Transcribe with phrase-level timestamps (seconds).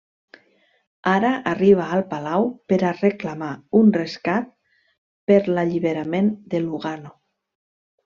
[1.11, 3.51] Ara arriba al palau per a reclamar
[3.83, 4.51] un rescat
[5.33, 7.19] per l'alliberament de Lugano.